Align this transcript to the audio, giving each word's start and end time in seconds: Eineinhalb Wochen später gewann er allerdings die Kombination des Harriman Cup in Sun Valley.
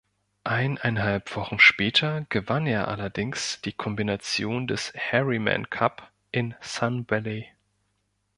Eineinhalb 0.45 1.35
Wochen 1.35 1.59
später 1.59 2.25
gewann 2.29 2.65
er 2.65 2.87
allerdings 2.87 3.61
die 3.61 3.71
Kombination 3.71 4.65
des 4.65 4.91
Harriman 4.95 5.69
Cup 5.69 6.11
in 6.31 6.55
Sun 6.59 7.05
Valley. 7.07 7.45